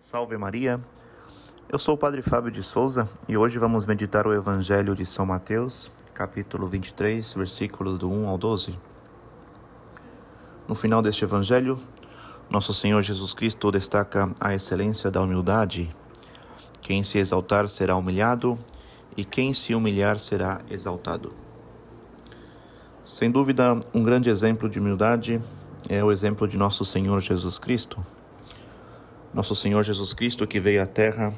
Salve 0.00 0.34
Maria! 0.38 0.80
Eu 1.68 1.78
sou 1.78 1.94
o 1.94 1.98
Padre 1.98 2.22
Fábio 2.22 2.50
de 2.50 2.62
Souza 2.62 3.06
e 3.28 3.36
hoje 3.36 3.58
vamos 3.58 3.84
meditar 3.84 4.26
o 4.26 4.32
Evangelho 4.32 4.94
de 4.96 5.04
São 5.04 5.26
Mateus, 5.26 5.92
capítulo 6.14 6.66
23, 6.66 7.34
versículos 7.34 7.98
do 7.98 8.10
1 8.10 8.26
ao 8.26 8.38
12. 8.38 8.78
No 10.66 10.74
final 10.74 11.02
deste 11.02 11.22
Evangelho, 11.22 11.78
nosso 12.48 12.72
Senhor 12.72 13.02
Jesus 13.02 13.34
Cristo 13.34 13.70
destaca 13.70 14.32
a 14.40 14.54
excelência 14.54 15.10
da 15.10 15.20
humildade. 15.20 15.94
Quem 16.80 17.02
se 17.02 17.18
exaltar 17.18 17.68
será 17.68 17.94
humilhado 17.94 18.58
e 19.18 19.22
quem 19.22 19.52
se 19.52 19.74
humilhar 19.74 20.18
será 20.18 20.62
exaltado. 20.70 21.34
Sem 23.04 23.30
dúvida, 23.30 23.78
um 23.92 24.02
grande 24.02 24.30
exemplo 24.30 24.66
de 24.66 24.80
humildade 24.80 25.42
é 25.90 26.02
o 26.02 26.10
exemplo 26.10 26.48
de 26.48 26.56
nosso 26.56 26.86
Senhor 26.86 27.20
Jesus 27.20 27.58
Cristo. 27.58 28.02
Nosso 29.32 29.54
Senhor 29.54 29.84
Jesus 29.84 30.12
Cristo, 30.12 30.44
que 30.44 30.58
veio 30.58 30.82
à 30.82 30.86
Terra 30.86 31.32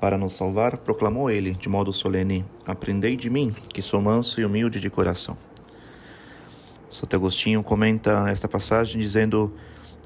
para 0.00 0.16
nos 0.16 0.34
salvar, 0.34 0.76
proclamou 0.76 1.28
ele 1.28 1.54
de 1.54 1.68
modo 1.68 1.92
solene: 1.92 2.44
Aprendei 2.64 3.16
de 3.16 3.28
mim, 3.28 3.50
que 3.50 3.82
sou 3.82 4.00
manso 4.00 4.40
e 4.40 4.44
humilde 4.44 4.80
de 4.80 4.88
coração. 4.88 5.36
Santo 6.88 7.16
Agostinho 7.16 7.64
comenta 7.64 8.28
esta 8.28 8.46
passagem 8.46 9.00
dizendo: 9.00 9.52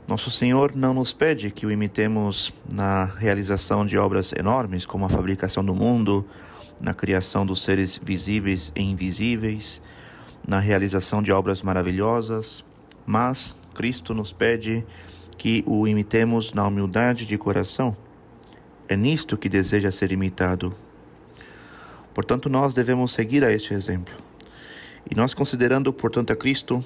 Nosso 0.09 0.31
Senhor 0.31 0.75
não 0.75 0.95
nos 0.95 1.13
pede 1.13 1.51
que 1.51 1.67
o 1.67 1.71
imitemos 1.71 2.55
na 2.73 3.05
realização 3.05 3.85
de 3.85 3.99
obras 3.99 4.33
enormes, 4.33 4.87
como 4.87 5.05
a 5.05 5.11
fabricação 5.11 5.63
do 5.63 5.75
mundo, 5.75 6.25
na 6.81 6.95
criação 6.95 7.45
dos 7.45 7.63
seres 7.63 8.01
visíveis 8.03 8.73
e 8.75 8.81
invisíveis, 8.81 9.83
na 10.49 10.59
realização 10.59 11.23
de 11.23 11.31
obras 11.31 11.61
maravilhosas, 11.61 12.65
mas 13.05 13.55
Cristo 13.75 14.15
nos 14.15 14.33
pede 14.33 14.87
que 15.37 15.63
o 15.67 15.87
imitemos 15.87 16.53
na 16.53 16.67
humildade 16.67 17.27
de 17.27 17.37
coração. 17.37 17.97
É 18.89 18.97
nisto 18.97 19.37
que 19.37 19.49
deseja 19.49 19.91
ser 19.91 20.13
imitado. 20.13 20.75
Portanto, 22.15 22.49
nós 22.49 22.73
devemos 22.73 23.13
seguir 23.13 23.45
a 23.45 23.53
este 23.53 23.75
exemplo. 23.75 24.15
E 25.11 25.15
nós, 25.15 25.35
considerando, 25.35 25.93
portanto, 25.93 26.33
a 26.33 26.37
Cristo, 26.37 26.85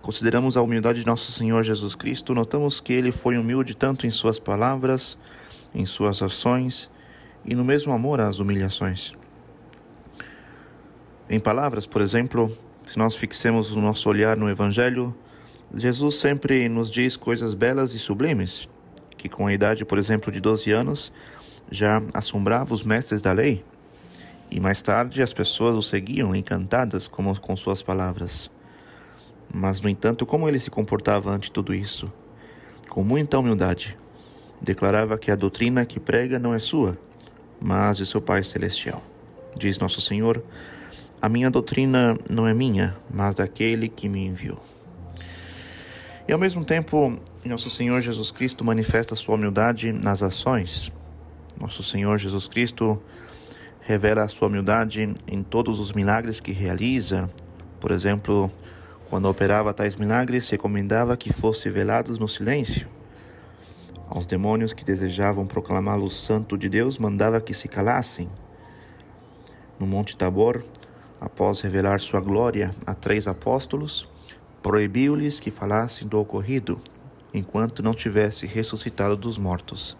consideramos 0.00 0.56
a 0.56 0.62
humildade 0.62 1.00
de 1.00 1.06
nosso 1.06 1.32
Senhor 1.32 1.62
Jesus 1.62 1.94
Cristo, 1.94 2.34
notamos 2.34 2.80
que 2.80 2.92
ele 2.92 3.12
foi 3.12 3.36
humilde 3.36 3.74
tanto 3.74 4.06
em 4.06 4.10
suas 4.10 4.38
palavras, 4.38 5.18
em 5.74 5.84
suas 5.84 6.22
ações 6.22 6.90
e 7.44 7.54
no 7.54 7.64
mesmo 7.64 7.92
amor 7.92 8.20
às 8.20 8.38
humilhações. 8.38 9.12
Em 11.28 11.40
palavras, 11.40 11.86
por 11.86 12.02
exemplo, 12.02 12.56
se 12.84 12.98
nós 12.98 13.16
fixemos 13.16 13.70
o 13.70 13.80
nosso 13.80 14.08
olhar 14.08 14.36
no 14.36 14.48
Evangelho, 14.48 15.14
Jesus 15.74 16.16
sempre 16.16 16.68
nos 16.68 16.90
diz 16.90 17.16
coisas 17.16 17.54
belas 17.54 17.94
e 17.94 17.98
sublimes, 17.98 18.68
que 19.16 19.26
com 19.28 19.46
a 19.46 19.54
idade, 19.54 19.86
por 19.86 19.96
exemplo, 19.96 20.30
de 20.30 20.38
12 20.38 20.70
anos, 20.70 21.10
já 21.70 22.02
assombrava 22.12 22.74
os 22.74 22.82
mestres 22.82 23.22
da 23.22 23.32
lei, 23.32 23.64
e 24.50 24.60
mais 24.60 24.82
tarde 24.82 25.22
as 25.22 25.32
pessoas 25.32 25.74
o 25.74 25.82
seguiam 25.82 26.36
encantadas 26.36 27.08
como 27.08 27.38
com 27.40 27.56
suas 27.56 27.82
palavras. 27.82 28.50
Mas, 29.52 29.80
no 29.80 29.88
entanto, 29.88 30.26
como 30.26 30.46
ele 30.46 30.60
se 30.60 30.70
comportava 30.70 31.30
ante 31.30 31.50
tudo 31.50 31.74
isso? 31.74 32.12
Com 32.90 33.02
muita 33.02 33.38
humildade, 33.38 33.96
declarava 34.60 35.16
que 35.16 35.30
a 35.30 35.36
doutrina 35.36 35.86
que 35.86 35.98
prega 35.98 36.38
não 36.38 36.52
é 36.52 36.58
sua, 36.58 36.98
mas 37.58 37.96
de 37.96 38.04
seu 38.04 38.20
Pai 38.20 38.44
Celestial. 38.44 39.02
Diz 39.56 39.78
Nosso 39.78 40.02
Senhor: 40.02 40.44
A 41.20 41.30
minha 41.30 41.50
doutrina 41.50 42.18
não 42.28 42.46
é 42.46 42.52
minha, 42.52 42.94
mas 43.10 43.34
daquele 43.34 43.88
que 43.88 44.06
me 44.06 44.26
enviou. 44.26 44.71
E 46.26 46.32
ao 46.32 46.38
mesmo 46.38 46.64
tempo, 46.64 47.18
nosso 47.44 47.68
Senhor 47.68 48.00
Jesus 48.00 48.30
Cristo 48.30 48.64
manifesta 48.64 49.16
sua 49.16 49.34
humildade 49.34 49.92
nas 49.92 50.22
ações. 50.22 50.92
Nosso 51.60 51.82
Senhor 51.82 52.16
Jesus 52.16 52.46
Cristo 52.46 53.02
revela 53.80 54.22
a 54.22 54.28
sua 54.28 54.46
humildade 54.46 55.12
em 55.26 55.42
todos 55.42 55.80
os 55.80 55.92
milagres 55.92 56.38
que 56.38 56.52
realiza. 56.52 57.28
Por 57.80 57.90
exemplo, 57.90 58.48
quando 59.10 59.28
operava 59.28 59.74
tais 59.74 59.96
milagres, 59.96 60.48
recomendava 60.48 61.16
que 61.16 61.32
fossem 61.32 61.72
velados 61.72 62.20
no 62.20 62.28
silêncio. 62.28 62.86
Aos 64.08 64.24
demônios 64.24 64.72
que 64.72 64.84
desejavam 64.84 65.44
proclamá-lo 65.44 66.08
santo 66.08 66.56
de 66.56 66.68
Deus, 66.68 67.00
mandava 67.00 67.40
que 67.40 67.52
se 67.52 67.66
calassem. 67.66 68.30
No 69.76 69.88
Monte 69.88 70.16
Tabor, 70.16 70.62
após 71.20 71.60
revelar 71.60 71.98
sua 71.98 72.20
glória 72.20 72.72
a 72.86 72.94
três 72.94 73.26
apóstolos, 73.26 74.08
proibiu-lhes 74.62 75.40
que 75.40 75.50
falassem 75.50 76.06
do 76.06 76.18
ocorrido, 76.18 76.80
enquanto 77.34 77.82
não 77.82 77.94
tivesse 77.94 78.46
ressuscitado 78.46 79.16
dos 79.16 79.38
mortos. 79.38 79.96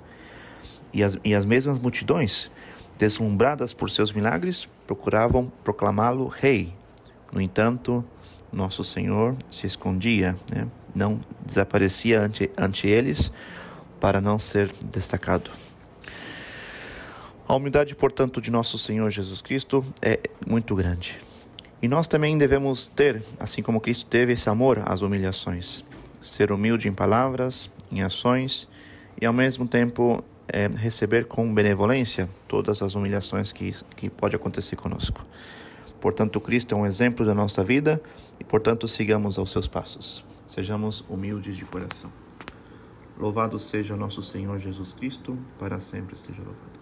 E 0.92 1.02
as, 1.02 1.18
e 1.24 1.34
as 1.34 1.44
mesmas 1.44 1.78
multidões, 1.78 2.50
deslumbradas 2.98 3.74
por 3.74 3.90
seus 3.90 4.12
milagres, 4.12 4.68
procuravam 4.86 5.50
proclamá-lo 5.64 6.26
rei. 6.28 6.72
No 7.32 7.40
entanto, 7.40 8.04
nosso 8.52 8.84
Senhor 8.84 9.34
se 9.50 9.66
escondia, 9.66 10.36
né? 10.50 10.68
não 10.94 11.20
desaparecia 11.44 12.20
ante, 12.20 12.50
ante 12.56 12.86
eles 12.86 13.32
para 13.98 14.20
não 14.20 14.38
ser 14.38 14.70
destacado. 14.84 15.50
A 17.48 17.54
humildade, 17.54 17.94
portanto, 17.94 18.40
de 18.40 18.50
nosso 18.50 18.78
Senhor 18.78 19.10
Jesus 19.10 19.40
Cristo 19.40 19.84
é 20.00 20.20
muito 20.46 20.74
grande. 20.74 21.18
E 21.82 21.88
nós 21.88 22.06
também 22.06 22.38
devemos 22.38 22.87
ter, 22.87 23.25
assim 23.41 23.60
como 23.60 23.81
Cristo 23.81 24.06
teve 24.06 24.34
esse 24.34 24.48
amor 24.48 24.81
às 24.84 25.03
humilhações, 25.03 25.84
ser 26.20 26.53
humilde 26.53 26.88
em 26.88 26.93
palavras, 26.93 27.69
em 27.91 28.03
ações 28.03 28.69
e 29.20 29.26
ao 29.26 29.32
mesmo 29.32 29.66
tempo 29.66 30.22
é, 30.47 30.69
receber 30.69 31.26
com 31.26 31.53
benevolência 31.53 32.31
todas 32.47 32.82
as 32.82 32.94
humilhações 32.94 33.53
que, 33.53 33.75
que 33.97 34.09
pode 34.09 34.37
acontecer 34.37 34.76
conosco. 34.76 35.26
Portanto, 36.00 36.41
Cristo 36.41 36.72
é 36.72 36.78
um 36.78 36.87
exemplo 36.87 37.26
da 37.26 37.34
nossa 37.34 37.65
vida 37.65 38.00
e, 38.38 38.44
portanto, 38.44 38.87
sigamos 38.87 39.37
aos 39.37 39.50
seus 39.50 39.66
passos. 39.66 40.25
Sejamos 40.47 41.04
humildes 41.09 41.56
de 41.56 41.65
coração. 41.65 42.12
Louvado 43.19 43.59
seja 43.59 43.97
nosso 43.97 44.22
Senhor 44.22 44.56
Jesus 44.59 44.92
Cristo, 44.92 45.37
para 45.59 45.81
sempre 45.81 46.16
seja 46.16 46.42
louvado. 46.42 46.81